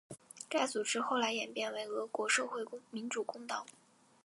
[0.49, 3.67] 该组织后来演变为俄国社会民主工党。